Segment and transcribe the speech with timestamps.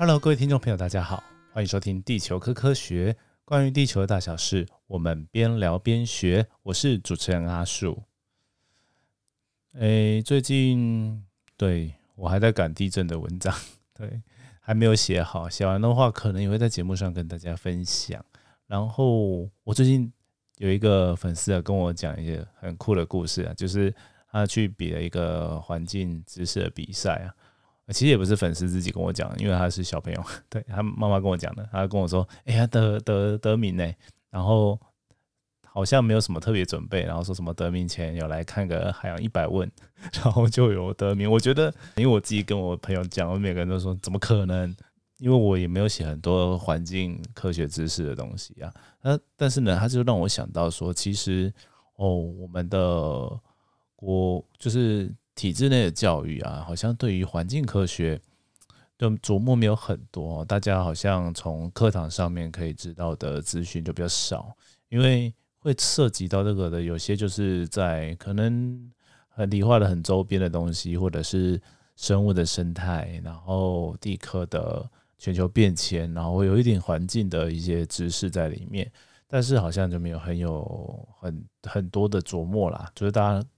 [0.00, 3.12] Hello，各位听众朋友，大家好，欢迎收听《地球科科学》，
[3.44, 6.46] 关于地球的大小事，我们边聊边学。
[6.62, 8.04] 我是主持人阿树。
[9.72, 11.26] 诶，最近
[11.56, 13.52] 对我还在赶地震的文章，
[13.92, 14.22] 对，
[14.60, 18.24] 还没有写好，写完的话可能也会在节目上跟大家分享。
[18.68, 20.12] 然后我最近
[20.58, 23.92] 有一个粉丝啊，跟我讲一些很酷的故事啊，就是
[24.30, 27.34] 他去比了一个环境知识的比赛啊。
[27.92, 31.66] 其实也不是粉丝自己跟我讲，因为他是小朋友， 对他妈妈跟我讲的。
[31.72, 33.92] 他跟我说：“哎呀，得得得名呢。”
[34.30, 34.78] 然后
[35.64, 39.70] 好像没有什么特别准备，然后说什么得名前有来看个海洋一百问，
[40.12, 41.30] 然后就有得名。
[41.30, 44.76] 我觉得，因为我自己跟我朋友讲，我每个人都说怎么可能？
[45.18, 48.72] 因为我也没有写很多环境科学知识的东西啊。
[49.00, 51.52] 那但是呢，他就让我想到说，其实
[51.96, 53.28] 哦，我们的
[53.96, 55.10] 国就是。
[55.38, 58.20] 体制内的教育啊，好像对于环境科学
[58.98, 64.52] 的琢磨没有很多，大家好像从课堂上面可以知道的资讯就比较少，
[64.88, 68.90] 因为会涉及到这个的，有些就是在可能
[69.28, 71.62] 很理化的很周边的东西，或者是
[71.94, 78.90] 生物的生态，然后地科的全球变迁，然后有一点环境的一些知识在里面，
[79.28, 83.48] 但是好像就没有很有很很多的琢磨啦，就是大家。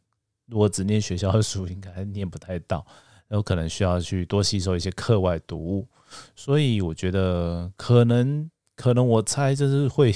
[0.50, 2.84] 如果只念学校的书，应该念不太到，
[3.28, 5.88] 有可能需要去多吸收一些课外读物。
[6.34, 10.12] 所以我觉得，可能可能我猜，就是会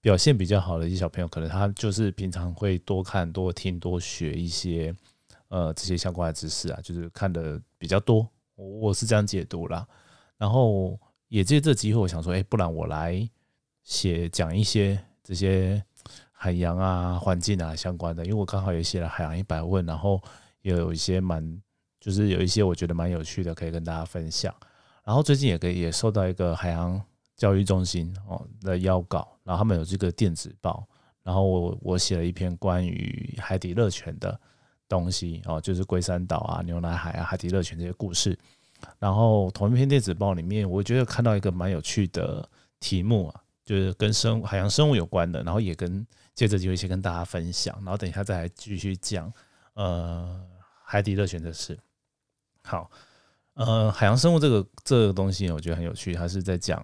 [0.00, 4.94] 表现比较好的一些小朋友，可能他就是平常会多看、多听、多学一些
[5.48, 8.28] 呃这些相关的知识啊，就是看的比较多。
[8.56, 9.86] 我我是这样解读啦。
[10.36, 13.28] 然后也借这机会，我想说，哎，不然我来
[13.84, 15.82] 写讲一些这些。
[16.40, 20.22] 海洋啊，环境啊相关的，因为我刚好也写了《海洋一百问》，然后
[20.62, 21.60] 也有一些蛮，
[21.98, 24.54] 就是有一些我觉得蛮有趣的，可以跟大家分享。
[25.04, 27.02] 然后最近也可以也收到一个海洋
[27.36, 30.86] 教育中心哦的邀稿，然后他们有这个电子报，
[31.24, 34.38] 然后我我写了一篇关于海底热泉的
[34.86, 38.38] 东西哦，就是龟山岛啊、牛奶海啊、海底热泉这些故事。
[39.00, 42.48] 然后同一篇电子报里面，我觉得看到一个蛮有趣的
[42.78, 49.30] 题目啊，就是跟生海洋生物有关的，然后也跟借着机会先跟大家分享，然后等一下再来继续讲，
[49.74, 50.40] 呃，
[50.82, 51.78] 海底热泉的事。
[52.64, 52.90] 好，
[53.52, 56.82] 呃，海洋生物这个这个东西，我觉得很有趣，它是在讲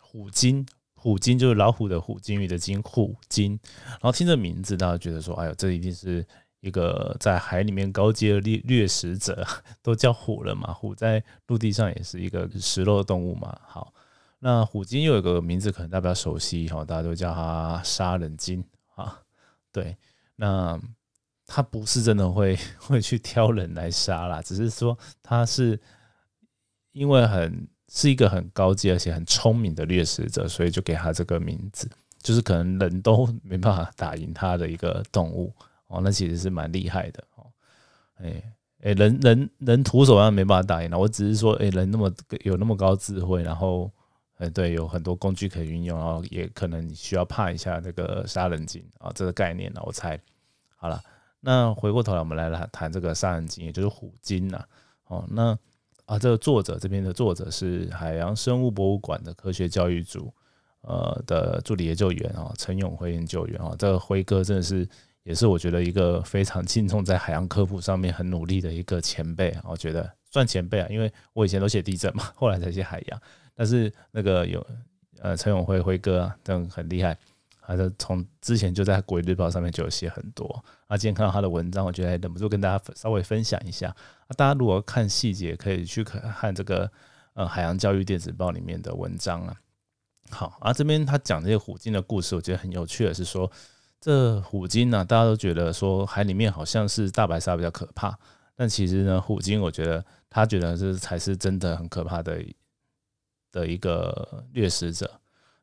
[0.00, 3.56] 虎鲸，虎鲸就是老虎的虎，鲸鱼的鲸，虎鲸。
[3.86, 6.26] 然后听着名字，大家觉得说，哎呦，这一定是
[6.58, 9.46] 一个在海里面高阶的掠掠食者，
[9.82, 10.72] 都叫虎了嘛？
[10.72, 13.56] 虎在陆地上也是一个食肉动物嘛？
[13.68, 13.94] 好，
[14.46, 18.62] 那虎鲸又有个名字，可能大家比较熟悉哈，大家都叫它杀人鲸。
[18.94, 19.18] 啊，
[19.72, 19.96] 对，
[20.36, 20.78] 那
[21.46, 25.80] 他不是真的会 会去挑人来杀啦，只是说他是
[26.92, 31.88] 因为很是一个很高级而且很聪明的掠食者，所以就给他这个名字，
[32.18, 35.50] 就是可能人都没办法打赢他的一个动物
[35.86, 37.46] 哦，那其实是蛮厉害的哦，
[38.16, 38.42] 哎
[38.82, 42.12] 哎，人人人徒手上没办法打赢了，我只是说，哎，人那么
[42.42, 43.90] 有那么高智慧，然后。
[44.38, 50.20] 哎，对，有很多工具可以运用，然后也可能你需要怕一下那个杀人鲸啊，这个概念呢，我猜
[50.76, 51.00] 好了。
[51.40, 54.64] 那回过头来，我们来来谈这个杀人鲸，也就是虎鲸呐。
[55.06, 55.56] 哦，那
[56.06, 60.32] 啊，这个作者这边的作者是海洋生物博物馆的科学教育组
[60.80, 64.88] 呃的助理研究员啊，陈永辉研究员啊，这个辉哥真的是
[65.22, 73.22] 也是我觉得一个非常敬重在海洋科普上面很努力的一个前辈，我觉得算前辈啊，因为我以前都写地震嘛，后来才写海洋。
[73.54, 74.64] 但是那个有
[75.20, 77.16] 呃陈永辉辉哥啊，这样很厉害，
[77.60, 80.96] 他的从之前就在《国语日报》上面就有写很多啊。
[80.96, 83.88] 今天看到他的文章，我觉得忍不住跟大家稍微分享一下
[84.26, 84.30] 啊。
[84.36, 86.90] 大家如果看细节，可以去看这个
[87.34, 89.56] 呃《海洋教育电子报》里面的文章啊。
[90.30, 93.50] 好啊，这边他讲这些虎鲸的故事，我觉得很有趣的是说，
[94.00, 98.18] 这虎鲸呢，大家都觉得说海里面好像是大白鲨比较可怕，
[98.56, 102.42] 但其实呢，虎鲸我觉得他觉得这才是真的很可怕的。
[103.54, 105.08] 的一个掠食者，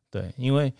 [0.09, 0.73] 对，因为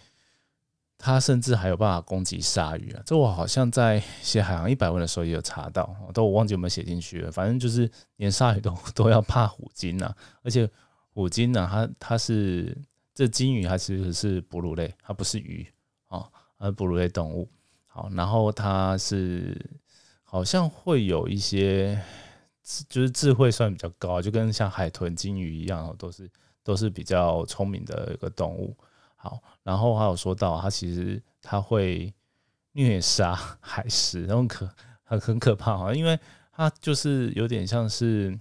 [0.97, 3.03] 他甚至还有办法攻击鲨鱼啊！
[3.05, 7.29] 这我好像在写海洋一百问的时候也有查到，都我忘记有没有写进去了。
[7.29, 10.69] 反正就是连鲨鱼都 都要怕虎鲸呐，而且
[11.13, 12.77] 虎鲸呢，它它是
[13.13, 15.67] 这鲸鱼，它其实是哺乳类，它不是鱼
[16.07, 17.49] 啊，它是哺乳类动物。
[17.87, 19.69] 好，然后它是
[20.23, 22.01] 好像会有一些，
[22.87, 26.29] 就是智慧算比较高，就跟像海豚、鲸鱼一样，都是。
[26.63, 28.75] 都是比较聪明的一个动物，
[29.15, 32.13] 好，然后还有说到它其实它会
[32.73, 34.69] 虐杀海狮，然后可
[35.03, 36.19] 很很可怕啊，因为
[36.51, 38.37] 它就是有点像是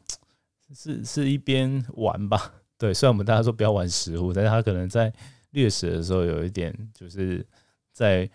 [0.74, 5.12] 是是一边玩吧，对，虽然我们大家说不要玩食物，但是它可能在
[5.50, 7.44] 掠食的时候有一点就是
[7.92, 8.28] 在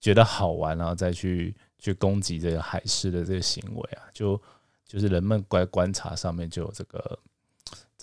[0.00, 4.40] 觉得好玩，然后再去去攻击这个海狮的这个行为啊，就
[4.86, 7.18] 就是人们观观察上面就有这个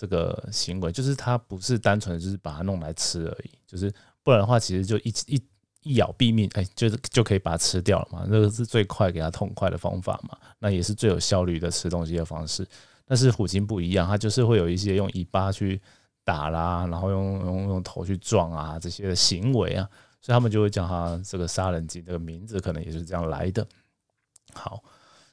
[0.02, 3.92] 这个行为，就是它不是单纯就是把它弄来吃而已，就是
[4.24, 5.42] 不然的话，其实就一一
[5.84, 12.66] 一咬毙命，哎，就是就可以把它吃掉了嘛，这个是最快给它痛快的方法嘛，那也是最有效率的吃东西的方式。
[13.04, 15.80] 但是虎鲸不一样，它就是会有一些用尾巴去
[16.24, 19.88] 打啦，然后用用用头去撞啊这些的行为啊，
[20.20, 23.64] 所以他们就会叫它这个杀人鲸这个名字可能也是这样来的。
[24.52, 24.82] 好，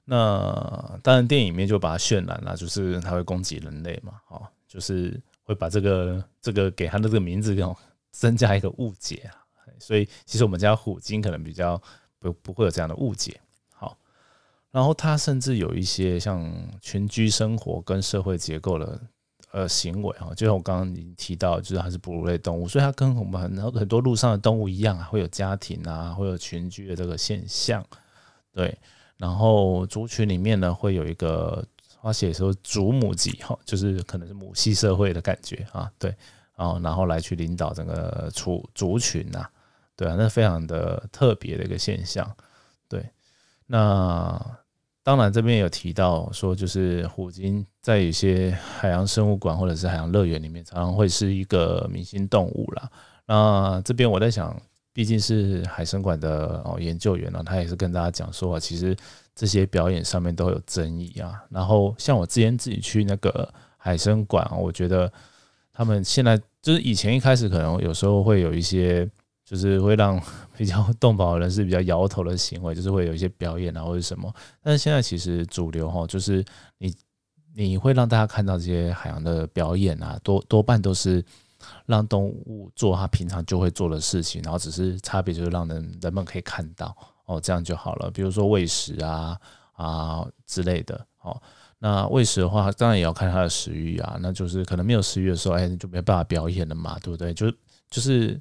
[0.05, 7.75] 那当然电影里面就把它渲染了，就是它会攻击人类嘛，好，就是会把这个这个给它的这个名字这种
[8.11, 9.33] 增加一个误解啊，
[9.79, 11.81] 所以其实我们家虎鲸可能比较
[12.19, 13.41] 不不会有这样的误解。
[13.71, 13.97] 好
[14.69, 19.01] 然后它甚至有一些像群居生活跟社会结构的
[19.51, 27.83] 呃行为哈，就像我刚刚已经提到，就是它是哺乳类动物，所以它跟我们很多很多路上的动物一样啊，会有家庭啊，会有群居的这个现象，
[28.53, 28.77] 对。
[29.17, 31.67] 然后族群里面呢，会有一个
[32.01, 36.15] 他写说祖母级哈，就是可能是母系社会的感觉啊，对。
[36.55, 39.45] 然后然后来去领导整个族族群呐，
[39.95, 42.29] 对啊，那非常的特别的一个现象，
[42.89, 43.09] 对。
[43.65, 44.37] 那
[45.03, 52.89] 当然，这边有提到说，就是虎鲸在有些海洋生物馆或者是海洋乐园里面，常常会是一个明星动物啦。
[53.25, 54.61] 那这边我在想，
[54.91, 58.95] 毕竟是海生馆的哦研究员呢，他也是跟大家讲说啊，其实
[59.39, 61.41] 这些表演上面都有争议啊。
[61.49, 63.47] 然后像我之前自己去那个
[63.77, 65.09] 海生馆，我觉得
[65.71, 69.09] 他们现在就是以前一开始可能有时候会有一些。
[69.45, 70.21] 就是会让
[70.55, 74.31] 比较动保人士比较摇头的行为，就是会有一些表演啊或者什么。
[74.61, 76.45] 但是现在其实主流哈，就是
[76.77, 76.93] 你
[77.55, 81.25] 你会让大家看到这些海洋的表演啊，多多半都是
[81.87, 86.95] 让动物做它平常就会做的事情，然后只是差别就是让人人们可以看到
[87.29, 88.11] 哦，这样就好了。
[88.11, 89.39] 比如说喂食啊
[89.73, 91.41] 啊之类的哦。
[91.77, 97.33] 那喂食的话，当然也要看它的食欲啊，那就是可能没有食欲的时候，哎，就没办法表演了嘛，对不对？
[97.33, 97.49] 就
[97.89, 98.39] 就是。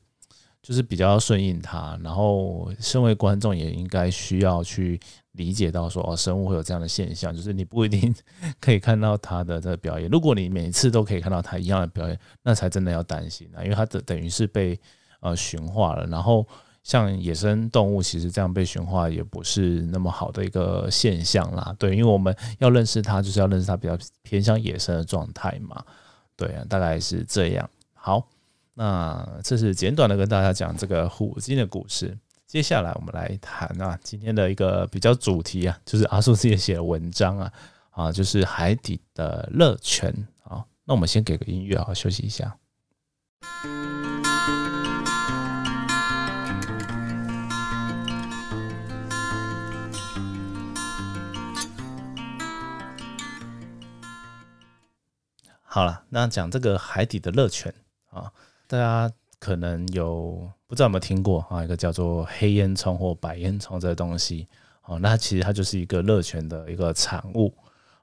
[0.61, 5.00] 就是比较顺应它，然后身为观众也应该需要去
[5.32, 8.12] 理解到说哦，生物会有这样的现象，就是你不一定
[8.61, 10.11] 可以看到它的这表演。
[10.11, 14.79] 如果你每次都可以看到它一样的表演，那才真的要担心啊，因为它的等于是被
[15.20, 16.05] 呃驯化了。
[16.08, 16.46] 然后
[16.88, 21.76] 像野生动物，其实这样被驯化也不是那么好的一个现象啦。
[21.79, 25.85] 对，因为我们要认识它，就是要认识它比较偏向野生的状态嘛。
[26.35, 27.69] 对啊，大概是这样。
[27.94, 28.26] 好。
[28.81, 32.17] 那这是简短的跟大家讲这个虎鲸的故事。
[32.46, 37.52] 接下来我们来谈啊，今天的一个比较主题啊，就是阿叔自己写的文章啊，
[37.90, 40.14] 啊，就是海底的乐泉
[40.44, 40.64] 啊。
[40.85, 42.56] 那我们先给个音乐啊，休息一下。
[55.70, 57.73] 好了，那讲这个海底的乐泉
[58.09, 58.32] 啊。
[58.67, 61.62] 大家可能有不知道有没有听过啊？
[61.62, 64.49] 一个叫做黑烟囱或白烟囱这个东西，
[64.85, 67.52] 哦，那其实它就是一个热泉的一个产物，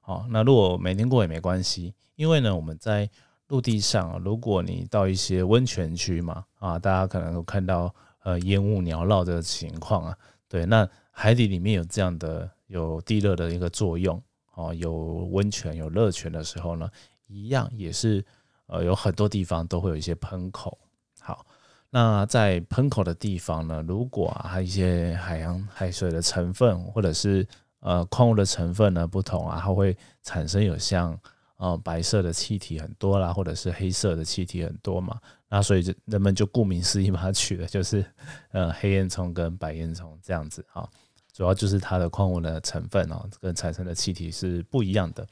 [0.03, 3.09] 哦，那如果没听过也没关系，因为呢，我们在
[3.47, 14.21] 陆地上，如果你到一些温泉区嘛，啊，大家可能都看到呃烟雾缭绕的情况啊，对，那海底里面有这样的有地热的一个作用，
[14.53, 14.93] 哦，有
[15.31, 16.87] 温泉有热泉的时候呢，
[17.27, 18.25] 一样也是。
[18.67, 20.75] 呃，有很多地方都会有一些喷口。
[21.19, 21.45] 好，
[21.91, 27.47] 那在喷口的地方呢，如果啊一些海洋海水的成分或者是
[27.81, 31.15] 呃矿物的成分呢不同啊，它会产生有像
[31.57, 35.21] 呃白色的气体很多啦，或者是黑色的气体很多嘛。
[35.47, 38.03] 那所以就人们就顾名思义把它取的就是
[38.49, 40.89] 呃黑烟囱跟白烟囱这样子啊，
[41.31, 45.27] 主要就是它的矿物的成分哦跟产生的气体是不一样的。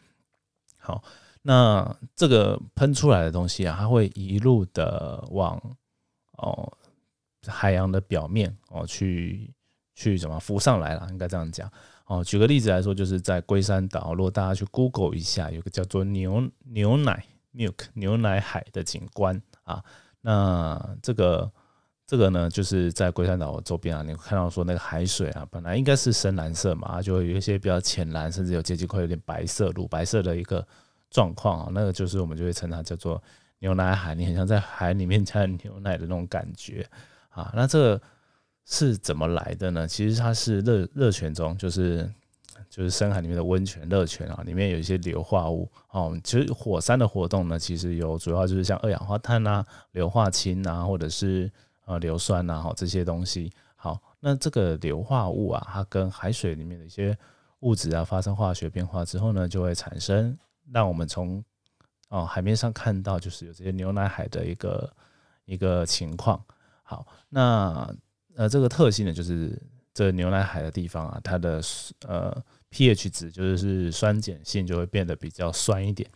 [0.77, 1.03] 好。
[1.45, 5.61] 那这个喷出来的东西啊，它会一路的往
[6.37, 6.71] 哦
[7.47, 9.53] 海洋的表面哦去
[9.93, 11.05] 去怎么浮上来了？
[11.11, 11.69] 应该这样讲
[12.05, 12.23] 哦。
[12.23, 19.83] 举个例子来说，就是在龟山岛，如果大家去 Google 一下，有个叫做牛牛奶 Milk 牛奶海的景观啊。
[20.21, 21.51] 那这个
[22.07, 30.65] 这个呢，就是在龟山岛周边啊，你看到说那个海水啊，本来应该是深蓝色嘛，就会有一些比较浅蓝，甚至有接近快有点白色、乳白色的一个。
[31.13, 33.21] 状况啊，那个就是我们就会称它叫做
[33.59, 36.85] 牛奶海，你很像在海里面加牛奶的那种感觉
[37.29, 37.53] 啊。
[37.55, 38.01] 那这
[38.65, 39.87] 是怎么来的呢？
[39.87, 42.11] 其实它是热热泉中，就是
[42.69, 46.19] 就是深海里面的温泉热泉啊，里面有一些硫化物哦。
[46.23, 51.51] 其实火山的活动呢，其实有主要就是像二氧化碳啊、硫化氢啊，或者是
[51.85, 53.51] 呃硫酸啊，哈这些东西。
[53.75, 57.17] 好，那这个硫化物啊，它跟海水里面的一些
[57.59, 60.37] 物质啊发生化学变化之后呢，就会产生
[60.71, 61.43] 让我们从
[62.09, 64.93] 哦海面上看到就是有这些牛奶海的一个
[65.45, 66.43] 一个情况。
[66.83, 67.93] 好，那
[68.35, 69.61] 呃这个特性呢，就是
[69.93, 71.61] 这牛奶海的地方啊，它的
[72.07, 72.43] 呃。
[72.75, 76.09] pH 值就是酸碱性就会变得比较酸一点，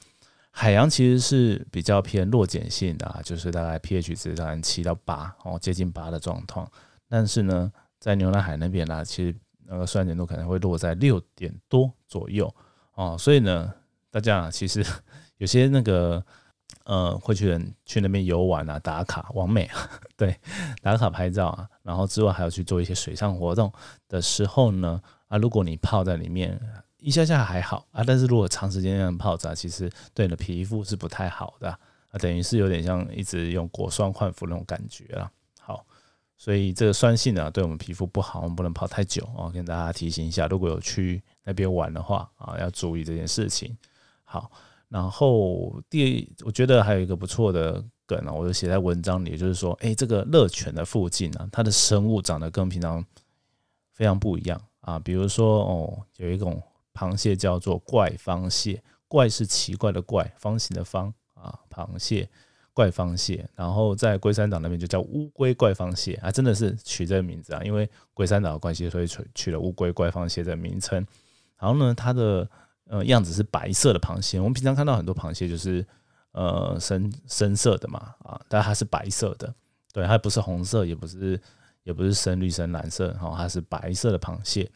[0.50, 6.68] 海洋其实是比较偏弱碱性的啊，就是大概 pH 值大概七到八哦，接近八的状况。
[7.08, 9.36] 但是呢，在牛奶海那边呢，其实
[9.68, 12.52] 那个酸碱度可能会落在六点多左右
[12.96, 13.72] 哦，所以呢，
[14.12, 14.86] 大家其实
[15.38, 16.24] 有些那个
[16.84, 20.38] 呃会去人去那边游玩啊，打卡完美啊， 对，
[20.82, 23.72] 打卡拍照啊，然后之外还有去做一些水上活动
[24.08, 25.02] 的时候呢。
[25.28, 26.58] 啊，如果你泡在里面
[27.00, 31.80] 一下下还好啊，但是如果长时间这样泡着，其实对你的皮肤是不太好的啊，
[32.18, 35.30] 等于是有点像一直用果酸焕肤那种感觉了。
[35.60, 35.86] 好，
[36.38, 43.78] 所以这个酸性呢，对我们皮肤不好，我们不能泡太久啊，跟大家提醒一下，如果有去那边玩的话啊，要注意这件事情。
[44.30, 44.52] 好，
[44.90, 53.04] 然后第，我觉得还有一个不错的梗啊，我就写在文章里，就是说，哎，这个乐泉的附近呢，它的生物长得跟平常
[53.94, 54.62] 非常不一样。
[54.82, 56.62] 啊，比如说哦，有一种
[56.94, 62.30] 螃蟹叫做怪方蟹，怪是奇怪的怪，方形的方啊，螃蟹
[62.74, 63.50] 怪方蟹。
[63.56, 71.06] 然后在龟山岛那边就叫乌龟怪方蟹啊，真的是取这个名字啊，因为龟山岛的关系，所以取取了乌龟怪方蟹的名称。
[71.58, 72.50] 然后呢，它的
[72.90, 75.86] 呃样子是白色的螃蟹，我们平常看到很多螃蟹就是
[76.32, 79.54] 呃深深色的嘛啊，但它是白色的，
[79.94, 81.40] 对，它不是红色，也不是。
[81.84, 84.70] 也不是深绿、深蓝色，哈，它是白色的螃蟹。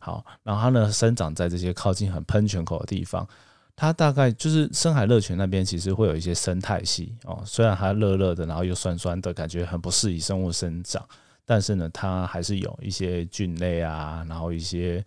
[0.00, 3.26] 好，然后它呢生长在这些靠近很喷泉口的地方。
[3.74, 7.42] 它大概就是深海热泉那边，其实会有一些生态系哦。
[7.46, 11.02] 虽然它热热的，然后又酸酸的，感觉很不适宜生物生长，
[11.46, 15.02] 但是呢，它还是有一些菌类啊，然后一些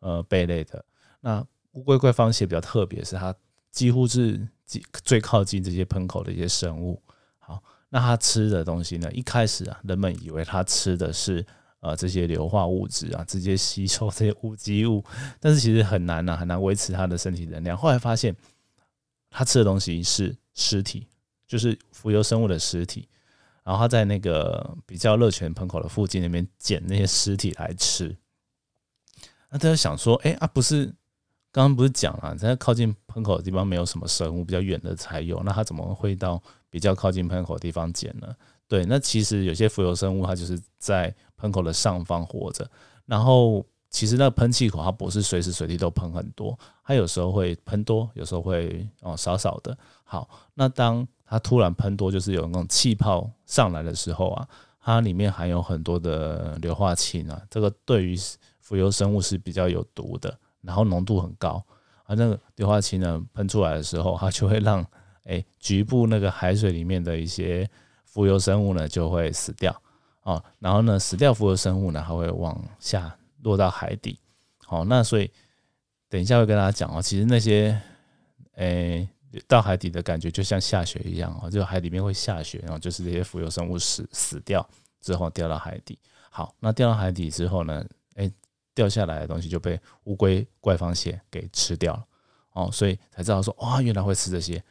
[0.00, 0.84] 呃贝类的。
[1.22, 1.42] 那
[1.76, 3.34] 乌龟怪方蟹比较特别，是它
[3.70, 7.00] 几乎是最最靠近这些喷口的一些生物。
[7.38, 7.62] 好。
[7.88, 9.10] 那它吃的东西呢？
[9.12, 11.46] 一开始啊，人们以为它吃的是
[11.78, 15.04] 呃这些硫化物质啊，直接吸收这些无机物，
[15.38, 17.76] 但是其实很难呐，很难维持它的身体能量。
[17.78, 18.34] 后来发现，
[19.30, 21.06] 它吃的东西是尸体，
[21.46, 23.08] 就是浮游生物的尸体，
[23.62, 28.14] 然后它在那个比较热泉喷口的附近那边捡那些尸体来吃。
[29.48, 30.92] 那大家想说，哎啊，不是
[31.56, 36.42] 刚刚不是讲了，在靠近喷口的地方没有什么生物，比较远的才有，那它怎么会到？
[36.68, 38.28] 比较靠近喷口的地方捡呢，
[38.68, 42.68] 对，那其实有些浮游生物它就是在喷口的上方活着，
[43.06, 49.74] 然后其实那喷气口它不是随时随地都喷很多，它有时候会喷多，有时候会哦少少的。
[50.04, 54.46] 好，那当它突然喷多，就是有那种气泡上来的时候啊，
[54.78, 58.14] 它里面含有很多的硫化氢啊，这个对于
[58.60, 61.64] 浮游生物是比较有毒的，然后浓度很高，
[62.04, 64.84] 而那个硫化氢呢喷出来的时候，它就会让
[65.24, 67.68] 哎，局部那个海水里面的一些
[68.04, 69.74] 浮游生物呢，就会死掉
[70.22, 70.42] 哦。
[70.58, 74.18] 然后呢，死掉浮游生物呢，还会往下落到海底。
[74.64, 75.30] 好，那所以
[76.08, 77.80] 等一下会跟大家讲哦，其实那些
[78.54, 79.08] 哎
[79.46, 84.68] 到海底的感觉就像下雪一样哦，就海里面会下雪，然后就是这些浮游生物死死掉
[85.00, 85.98] 之后掉到海底。
[86.30, 87.84] 好，那掉到海底之后呢，
[88.76, 92.06] 掉下来的东西就被乌龟怪方蟹给吃掉了
[92.52, 94.62] 哦，所以才知道说哇，原来会吃这些。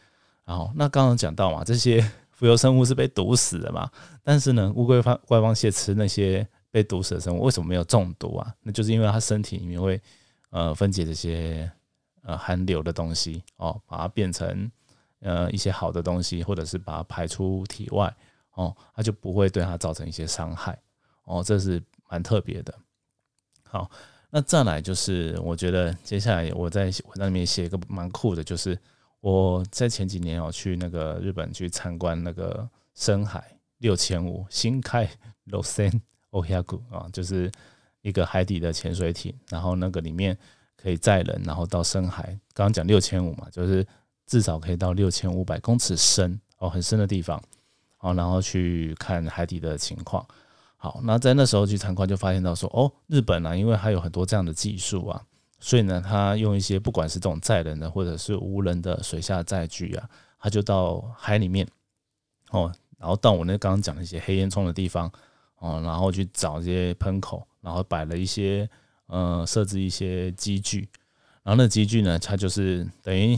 [0.45, 3.89] 然后，那刚刚讲到嘛，这些浮游生物是被毒死的嘛？
[4.23, 8.53] 但是呢，乌龟方怪方蟹吃那些被毒死的生物，为什么没有中毒啊？
[8.61, 9.99] 那就是因为它身体里面会
[10.51, 11.69] 呃分解这些
[12.21, 14.71] 呃含硫的东西哦，把它变成
[15.21, 18.15] 呃一些好的东西，或者是把它排出体外
[18.53, 20.79] 哦，它就不会对它造成一些伤害
[21.23, 22.71] 哦，这是蛮特别的。
[23.69, 23.89] 好，
[24.29, 28.77] 那再来就是我觉得接下来我在文章里面写一个蛮酷的，就是。
[29.21, 33.43] 我在前几年哦去那个日本去参观那个深海
[33.79, 35.09] 六千五新开
[35.47, 37.51] Losen Oyaku 啊，就是
[38.01, 40.37] 一个海底的潜水艇，然后那个里面
[40.77, 42.25] 可以载人，然后到深海。
[42.53, 43.83] 刚刚讲六千五嘛，就是
[44.27, 47.41] 至少可以到六千五百公尺深哦，很深的地方
[47.97, 50.23] 好，然后去看海底的情况。
[50.85, 55.19] 好，那在那时候去参观就发现到说，哦，日本啊，因为它有很多这样的技术啊。
[55.59, 61.67] 所以呢，它用一些不管是这种载人的或者是无人的水下载具啊，它就到海里面
[62.51, 65.11] 哦，然后到我那刚刚讲的一些黑烟囱的地方
[65.57, 68.69] 哦，然后去找这些喷口，然后摆了一些
[69.07, 70.87] 呃设置一些机具
[71.41, 73.35] 然后那机具呢，它就是等于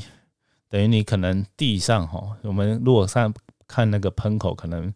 [0.67, 3.33] 等于你可能地上哈，我们如果上
[3.69, 4.93] 看那个喷口，可能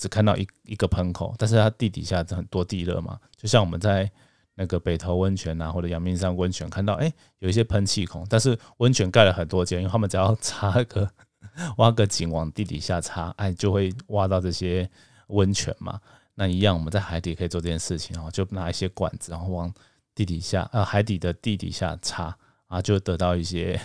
[0.00, 4.10] 只看到一一个喷口，但是它地底下很多地热嘛，就像我们在
[4.54, 11.06] 那个北投温泉啊，或者阳明山温泉看到，哎，有一些喷气孔，但是温泉盖了很多间，因为他们只要插个
[11.76, 14.88] 挖个井往地底下插，哎，就会挖到这些
[15.26, 16.00] 温泉嘛。
[16.34, 19.70] 那一样，我们在海底可以做这件事情哦，就拿一些管子，然后往
[20.14, 22.34] 地底下，呃，海底的地底下插
[22.68, 23.78] 啊，就得到一些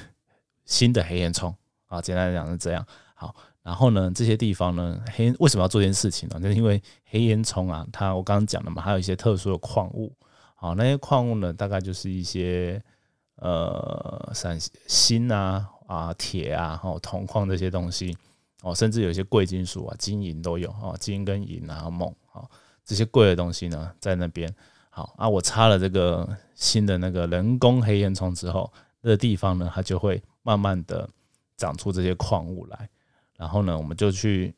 [0.63, 1.53] 新的黑烟囱
[1.87, 2.01] 啊。
[2.01, 2.85] 简单来讲是这样。
[3.13, 6.39] 好，然后呢，这些地方呢，黑为什么要做这件事情呢？
[6.39, 10.15] 就是因为黑烟囱啊，它我刚刚讲了嘛，还有一些特殊的矿物。
[10.53, 12.79] 好，那些矿物呢，大概就是一些
[13.37, 14.55] 呃，闪
[14.87, 18.15] 锌啊、啊铁啊、哦铜矿这些东西。
[18.61, 22.45] 哦，甚至有一些贵金属啊，金银都有哦，金跟银啊，锰啊，
[22.85, 24.53] 这些贵的东西呢，在那边。
[24.91, 31.09] 好啊，我插了这个新的那个人工黑烟囱之后，那个地方呢，它就会慢慢的
[31.57, 32.87] 长出这些矿物来。
[33.37, 34.53] 然后呢，我们就去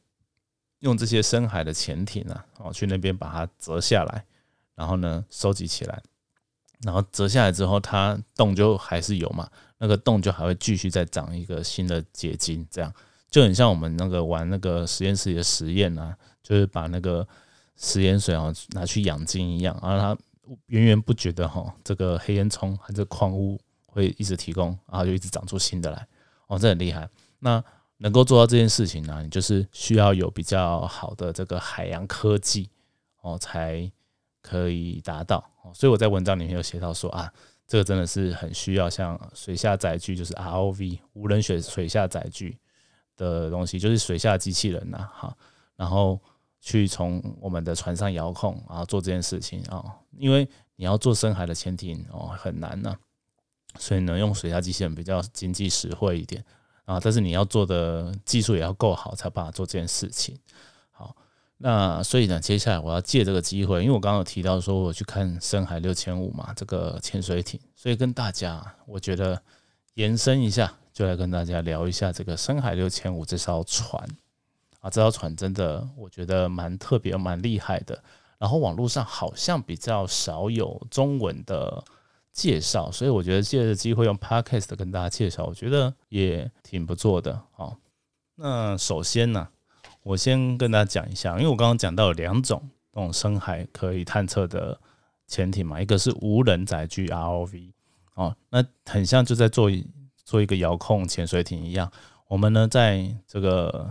[0.80, 4.24] 用这些深海的潜艇啊，哦，去那边把它折下来，
[4.76, 6.02] 然后呢，收集起来。
[6.84, 12.94] 然后折下来之后，它洞就还是有嘛，那个洞就还会继续再长一个新的结晶，这样。
[13.32, 17.28] 就很像我们那个玩那个实验室里的实验啊，就是把那个
[17.76, 20.18] 食盐水啊拿去养精一样，然后它
[20.68, 26.08] 源源不绝的哈，这个黑烟囱和这矿物会一直提供，然后就一直长出新的来，
[26.46, 27.10] 哦，这很厉害。
[27.40, 27.62] 那
[27.98, 32.70] 能够做到这件事情呢，你就是需要有比较好的这个海洋科技
[33.22, 33.92] 哦，才
[34.42, 35.44] 可以达到。
[35.74, 37.32] 所以我在文章里面有写到说啊，
[37.68, 42.58] 这个真的是很需要像水下载具，就是 ROV 无人水水下载具。
[43.20, 45.36] 的东西就是水下机器人呐，哈，
[45.76, 46.22] 然后
[46.62, 49.84] 去从我们的船上遥控，然后做这件事情啊，
[50.20, 52.96] 因为你要做深海的潜艇哦，很难呢，
[53.80, 56.46] 所以能，用水下机器人比较经济实惠一点
[56.88, 60.36] 啊，但是你要做的技术也要够好，才办法做这件事情。
[60.92, 61.16] 好，
[61.60, 69.40] 那所以呢，接下来我要借这个机会，因为我刚刚有提到说我去看深海六千五嘛，这个潜水艇，所以跟大家我觉得
[69.94, 70.74] 延伸一下。
[70.94, 74.04] 就来跟大家聊一下这个深海六千五这艘船
[74.80, 78.04] 啊，这艘船真的我觉得蛮特别、蛮厉害的。
[78.40, 81.84] 然后网络上好像比较少有中文的
[82.38, 87.42] 介绍，所以我觉得借着机会用 podcast 跟大家介绍，我觉得也挺不错的。
[87.52, 87.76] 好，
[88.36, 89.48] 那首先呢，
[90.04, 94.80] 我先跟大家讲一下，因为我刚刚讲到有两种这种深海可以探测的
[95.26, 97.72] 潜艇嘛，一个是无人载具 ROV
[98.14, 99.72] 哦，那很像就在做。
[100.28, 101.90] 做一个遥控潜水艇一样，
[102.28, 103.90] 我们呢在这个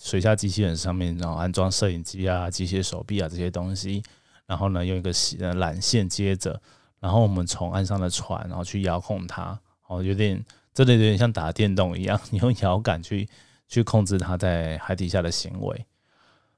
[0.00, 4.02] 水下机器人上面，然后安装摄影机啊、机械手臂啊这些东西，
[4.46, 6.60] 然后呢用一个缆线接着，
[7.06, 13.28] 然后我们从岸上的船，然后去遥控它，哦，有点真的有点像打电动一样， 你用遥感去
[13.68, 15.86] 去控制它在海底下的行为。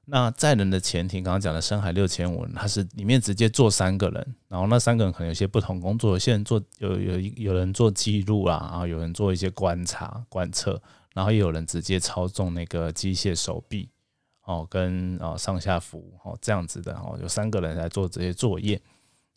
[0.05, 10.81] 那载人的潜艇，刚刚讲的深海六千五，它是里面直接坐三个人，然后那三个人可能有些不同工作，有些人做有有有人做记录啊，然后有人做一些观察观测，
[11.13, 13.87] 然后也有人直接操纵那个机械手臂
[14.45, 18.81] 哦，跟哦上下浮哦这样子的哦，有三个人来做这些作业。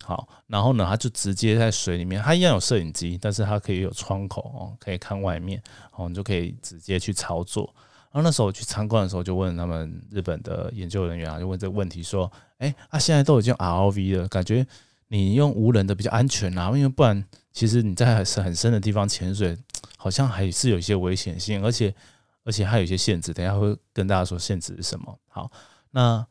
[0.03, 5.61] 好，然后呢，他就直接在水里面，他一样有摄影机，但是他可以有窗口哦，可以看外面
[5.91, 7.73] 哦，你就可以直接去操作。
[8.11, 14.67] 然后那时候我去参观的时候，就问他们日本的研究人员啊，就问这个问题说：“哎，啊，现在都已经 ROV 了，感觉
[15.07, 16.67] 你用无人的比较安全啊？
[16.75, 19.57] 因为不然，其实你在很很深的地方潜水，
[19.97, 21.95] 好像还是有一些危险性，而且
[22.43, 23.33] 而且还有一些限制。
[23.33, 25.17] 等下会跟大家说限制是什么。
[25.29, 25.49] 好，
[25.89, 26.23] 那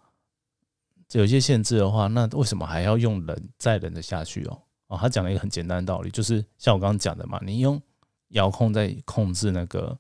[1.19, 4.63] 有些限制的话，那为什么还要用人载人的下去哦？
[4.89, 7.81] 哦，他讲了一个很简单的道理，就是像我刚刚讲的嘛，你用
[8.29, 9.99] 遥控在控制那个。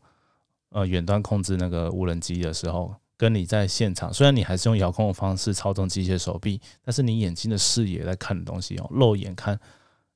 [0.75, 9.61] 呃，远端控制那个无人机的时候，跟你在现场，虽然你还是用遥控的方式操纵机械手臂，但是你眼睛的视野在看的东西哦，肉眼看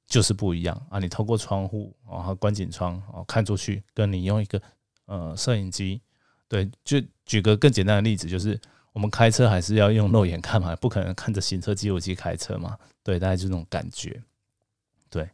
[0.06, 0.98] 就是不一样啊。
[0.98, 4.58] 你透过窗户哦和观景窗哦看出去，跟你用一个
[5.04, 6.00] 呃摄影机，
[6.48, 8.58] 对，就举个更简单的例子，就是
[8.96, 14.22] 我们开车还是要用肉眼看嘛，不可能看着行车记录器开车嘛，对，大概就这种感觉，
[15.10, 15.28] 对，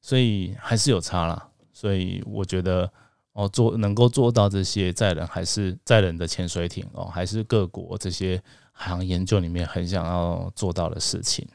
[0.00, 1.46] 所以还是有差啦。
[1.74, 2.90] 所以我觉得。
[3.34, 8.38] 哦，做能够做到这些载人还是载人的潜水艇哦，还是各国这些
[8.72, 11.48] 海洋研究里面很想要做到的事情。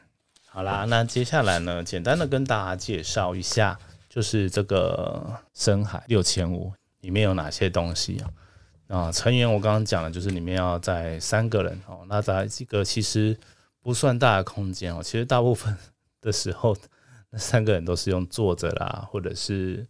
[0.48, 8.28] 好啦，那接下来呢，简单的跟大家介绍一下，就是这个深海六千五里面有哪些东西啊？
[8.88, 13.38] 啊，成员我刚刚讲了，就是里面要在三个人哦，那在这个其实
[13.80, 15.76] 不算大的空间哦，其实大部分
[16.22, 16.74] 的时候
[17.30, 19.86] 那三个人都是用坐着啦，或者是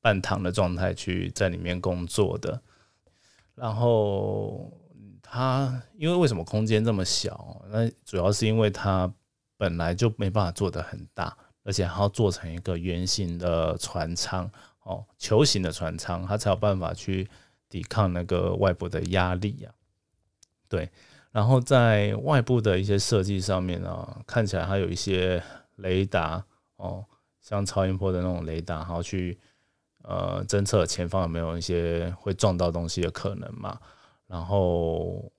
[0.00, 2.60] 半躺的状态去在里面工作的。
[3.54, 4.70] 然后
[5.22, 7.62] 他因为为什么空间这么小？
[7.70, 9.10] 那主要是因为他
[9.56, 14.50] 本来就没办法做的很大，而且还要做成一个圆形的船舱
[14.82, 17.26] 哦，球形的船舱，它才有办法去
[17.74, 19.68] 抵抗那个外部的压力呀。
[20.68, 20.88] 对，
[21.32, 25.42] 然后在外部的一些设计上面呢，看起来它有一些
[25.74, 26.44] 雷达
[26.76, 27.04] 哦，
[27.40, 29.36] 像超音波的那种雷达，然后去
[30.02, 33.76] 呃侦测前方有没有一些会撞到东西的可能嘛。
[34.28, 35.32] 然后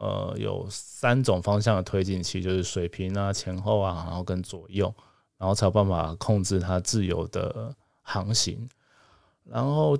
[0.00, 4.92] 呃有三种方向的推进器，就是水平啊、前后啊，然后跟左右，
[5.38, 7.72] 然后才有办法控制它自由的
[8.02, 8.68] 航行。
[9.44, 9.96] 然后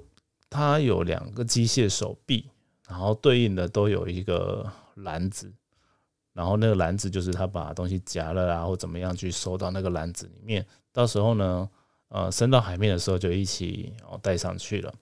[0.57, 2.51] 它有两个机械手臂。
[2.88, 4.64] 然后对应的都有一个
[4.95, 5.53] 篮子，
[6.33, 10.64] 然后那个篮子就是他把东西夹了啊，或怎么样去收到那个篮子里面。
[10.92, 11.69] 到时候呢，
[12.11, 14.95] 呃，升到海面的时候就一起哦带上去了。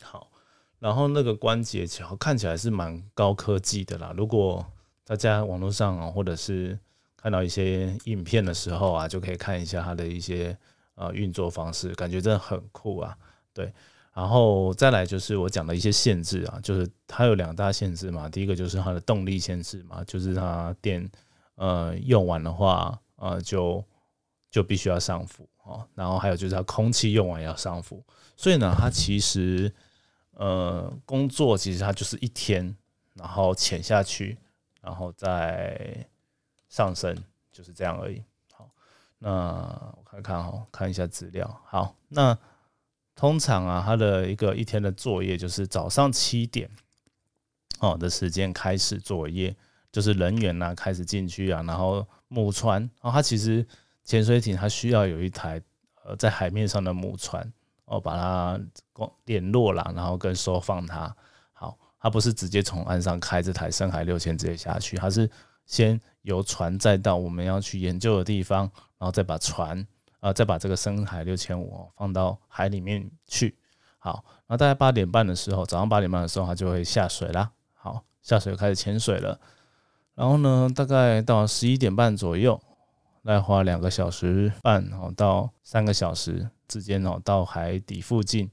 [0.00, 0.30] 好，
[0.78, 4.14] 然后那个关节桥看起来是蛮高科技的啦。
[4.16, 4.64] 如果
[5.04, 6.78] 大家网络上啊，或者是
[7.16, 10.56] 看到一些影片的时候啊，就可以看一下它的一些
[10.94, 13.18] 呃运作方式，感觉真的很酷啊。
[13.52, 13.74] 对。
[14.14, 18.28] 然后再来就是我讲的一些限制啊，就是它有两大限制嘛。
[18.28, 21.10] 第一个就是它的动力限制嘛，就是它电
[21.54, 23.82] 呃用完的话，呃就
[24.50, 25.88] 就必须要上浮哦。
[25.94, 28.04] 然后还有就是它空气用完要上浮，
[28.36, 29.72] 所以呢，它其实
[30.32, 32.76] 呃工作其实它就是一天，
[33.14, 34.36] 然后潜下去，
[34.82, 36.06] 然后再
[36.68, 37.16] 上升，
[37.50, 38.22] 就是这样而已。
[38.52, 38.68] 好，
[39.18, 39.30] 那
[39.96, 41.62] 我看看哦，看一下资料。
[41.64, 42.38] 好，那。
[43.22, 46.68] 通常啊，他的一个一天的作业就是早上七点
[47.78, 49.54] 哦的时间开始作业，
[49.92, 53.64] 就是人员呢开始进去啊，然后母船，然后它其实
[54.02, 55.62] 潜水艇它需要有一台
[56.04, 57.48] 呃在海面上的母船
[57.84, 58.60] 哦，把它
[59.26, 61.14] 联络了，然后跟收放它。
[61.52, 65.30] 好，它不是直接从岸上开这台深海六千直接下去，它是
[65.64, 68.62] 先由船载到我们要去研究的地方，
[68.98, 69.86] 然后再把船。
[70.22, 73.58] 啊，再把这个深海六千五放到海里面去。
[73.98, 77.50] 好，那大概八点半的时候，早上八点半的时候，它就会下水啦。
[77.74, 79.40] 好，下水开始潜水了。
[80.14, 82.60] 然后呢，大概到十一点半左右，
[83.24, 88.48] 再花两个小时半哦到三个小时之间哦，到海底附近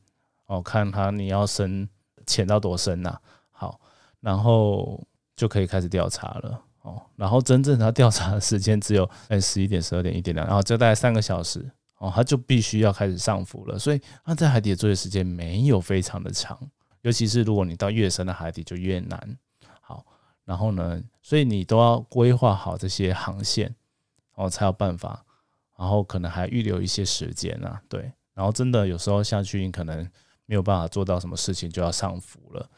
[0.47, 1.87] 哦，看它你要深
[2.25, 3.19] 潜到多深呐。
[3.51, 3.79] 好，
[4.21, 5.05] 然后
[5.35, 6.63] 就可以开始调查了。
[6.81, 13.77] 哦，然后真正他调查的时间只有在十一点、十二点、一点两，然后就大概三个小时哦，他就必须要开始上浮了。
[13.77, 16.57] 所以他在海底的作业时间没有非常的长，
[17.01, 19.37] 尤其是如果你到越深的海底就越难。
[19.81, 20.05] 好，
[20.45, 23.75] 然后呢，所以你都要规划好这些航线
[24.35, 25.23] 哦，才有办法。
[25.77, 28.11] 然后可能还预留一些时间啊，对。
[28.33, 30.05] 然后真的有时候下去，你可能
[30.45, 32.69] 没有办法做到什么事情，就要上浮了。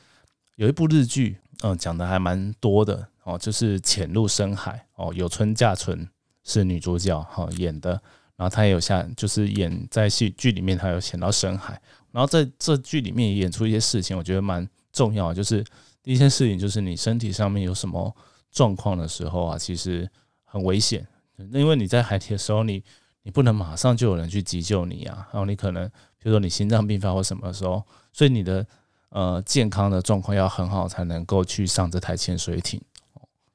[0.56, 3.08] 有一部日剧，嗯，讲的还蛮多的。
[3.24, 6.10] 哦，就是潜入深海哦，有村架纯
[6.44, 7.92] 是女主角哈演的，
[8.36, 11.80] 然后她也有下，就是演在戏剧里面，她有潜到深海，
[12.12, 15.32] 然后在这剧里面演出一些事情，我觉得蛮重要。
[15.32, 15.64] 就是
[16.02, 18.12] 第一件事情，就是你身体上面有什么
[18.52, 20.10] 状况的时候啊，其实
[20.44, 21.08] 很危险，
[21.54, 22.84] 因为你在海底的时候，你
[23.22, 25.88] 你不能马上就有人去急救你啊，然后你可能
[26.18, 28.66] 比如说你心脏病发或什么时候，所以你的
[29.12, 32.82] 呃健康的状况要很好，才能够去上这台潜水艇。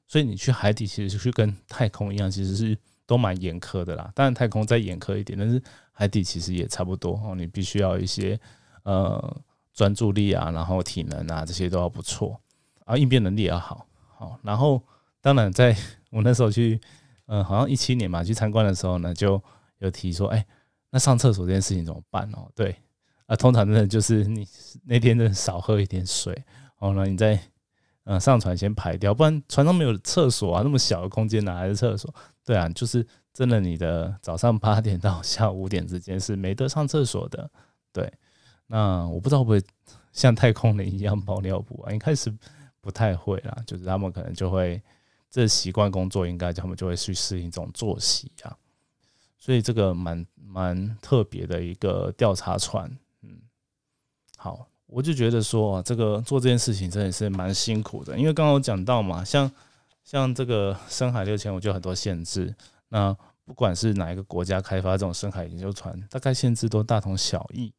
[0.07, 4.09] 所以你去海底，其实是跟太空一样，其实是都蛮严苛的啦。
[4.15, 7.35] 当然太空再严苛一点，但是海底其实也差不多哦。
[7.35, 8.39] 你必须要一些
[8.83, 9.37] 呃
[9.73, 12.39] 专注力啊，然后体能啊这些都要不错，
[12.85, 13.85] 啊应变能力也要好。
[14.15, 14.81] 好，然后
[15.19, 15.75] 当然在
[16.09, 16.79] 我那时候去，
[17.25, 19.43] 嗯，好像一七年嘛去参观的时候呢，就
[19.79, 20.45] 有提说，哎，
[20.89, 22.49] 那上厕所这件事情怎么办哦？
[22.55, 22.73] 对，
[23.27, 24.47] 啊，通常真的就是你
[24.83, 26.43] 那天真的少喝一点水，
[26.79, 27.39] 哦，那你在。
[28.09, 32.15] 嗯，上船先排掉，不然船上没有厕所啊，那么小的空间哪来的厕所？
[32.45, 37.51] 对啊，就是真的，你的早上八点到下午五点之间是没得上厕所的。
[37.91, 38.09] 对，
[38.67, 39.61] 那我不知道会不会
[40.13, 41.91] 像太空人一样包尿布啊？
[41.91, 42.33] 一开始
[42.79, 44.81] 不太会啦，就是他们可能就会
[45.29, 48.55] 这习惯工作，应该他们就会去适应这种作息啊。
[49.37, 52.89] 所以这个蛮蛮特别的一个调查船，
[54.37, 54.65] 好。
[54.85, 59.51] 我就觉得说啊，这个做这件事情真的是蛮辛苦的，因为刚刚有讲到嘛，像
[60.05, 62.55] 像这个深海六千，我就很多限制。
[62.87, 67.73] 那不管是哪一个国家开发这种深海研究船，大概限制都大同小异。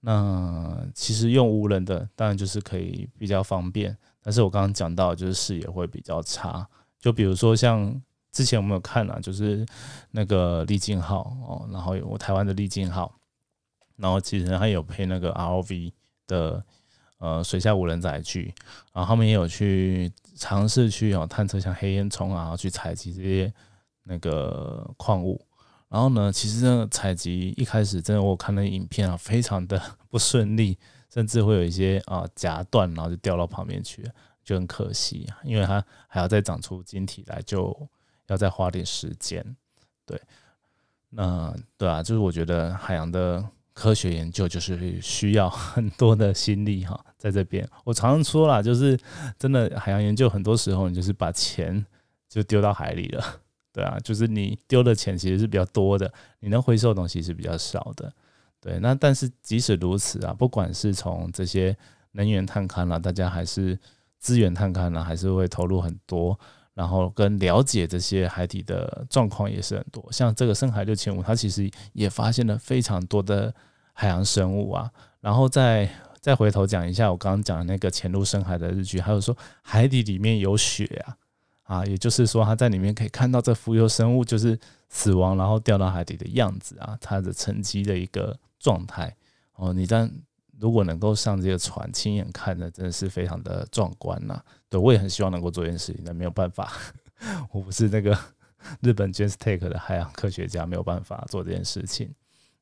[0.00, 6.66] 那其实用无人的，当然就是可以比较方便，但是我刚刚讲到，就是视野会比较差。
[6.98, 8.00] 就比如说像
[8.32, 9.66] 之前我们有看啊，就是
[10.12, 13.14] 那个丽晶号哦，然后有台湾的丽晶号，
[14.02, 15.92] 然后其实还有配那个 ROV
[16.26, 16.64] 的
[17.18, 18.52] 呃水下无人载具，
[18.92, 23.54] 然后他们也有去尝试去哦探测像黑烟囱啊，去采集这些
[24.02, 25.40] 那个矿物。
[25.88, 30.76] 然后呢，其实这个采集一开始真的我看那影片啊，非常的 不顺利，
[31.08, 34.02] 甚至会有一些啊夹断，然后就掉到旁边去，
[34.42, 37.88] 就很可惜，因为它还要再长出晶体来，就
[38.26, 39.44] 要再花点时间。
[40.04, 40.20] 对，
[41.10, 48.98] 那对啊，就是我觉得海洋的科学研究 就是需要很多的心力哈， 在这边我常常说啦，就是
[49.38, 51.84] 真的海洋研究很多时候你就是把钱
[52.28, 53.24] 就丢到海里了。
[53.72, 58.12] 对啊，就是你丢的钱其实是比较多的，你能回收的东西是比较少的。
[58.60, 61.74] 对，那但是即使如此啊，不管是从这些
[62.10, 63.78] 能源探勘啦，大家还是
[64.18, 66.38] 资源探勘啦，还是会投入很多，
[66.74, 70.06] 然后跟了解这些海底的状况也是很多。
[70.10, 73.54] 像这个深海六千五，它其实也发现了非常多的
[73.92, 74.90] 海洋生物啊。
[75.20, 75.88] 然后再
[76.20, 81.16] 再回头讲一下我刚刚讲的那个潜入深海的日剧，还有说海底里面有雪啊。
[81.64, 84.58] 啊，也就是说，他在里面可以看到这浮游生物就是
[84.90, 89.16] 死亡，然后掉到海底的样子啊，它的沉积的一个状态
[89.54, 89.72] 哦。
[89.72, 90.10] 你在
[90.62, 94.40] 如果能够上这个船亲眼看的，真的是非常的壮观呐。
[94.70, 96.72] 对我也很希望能够做这件事情，但没有办法，
[97.50, 98.16] 我不是那个
[98.80, 102.14] 日本 James Take 的海洋科学家，没有办法做这件事情。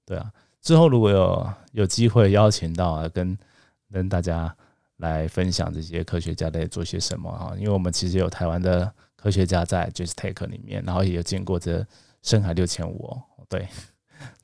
[0.07, 0.33] 对啊，
[0.63, 3.39] 之后如果有有机会邀请到啊，跟
[3.93, 4.57] 跟大家。
[5.01, 7.57] 来分享这些科学家在做些什么啊？
[7.57, 11.83] 因为我们其实有台湾的科学家在 j u s t Take 里面，然后也有见过这
[12.21, 13.67] 深海六千五哦，对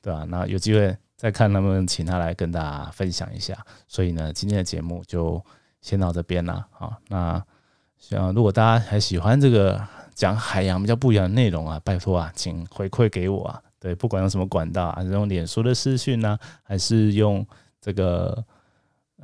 [0.01, 3.57] 对啊，那有机会再看他们请他来跟大家分享一下。
[3.89, 5.43] 所以呢，今天的节目就
[5.81, 6.95] 先到这边了好。
[7.09, 7.43] 那
[7.97, 13.61] 像如果大家还喜欢这个讲海洋比较不一样的内容啊，拜托啊，请回馈给我啊。
[13.79, 17.45] 对，不管用什么管道啊，是用脸书的私讯呢，还是用
[17.81, 18.45] 这个。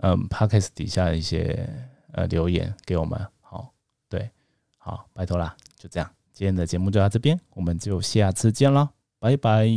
[0.01, 1.69] 嗯，Podcast 底下的一些
[2.13, 3.71] 呃留言给我们，好，
[4.09, 4.27] 对，
[4.79, 9.67] 好，拜托啦，就这样，今天的节目就到这边，我们就下次见了，拜拜。